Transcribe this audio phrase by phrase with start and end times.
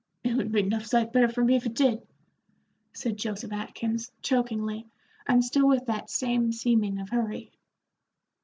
[0.23, 2.01] "It would be 'nough sight better for me if it did,"
[2.91, 4.87] said Joseph Atkins, chokingly,
[5.27, 7.51] and still with that same seeming of hurry.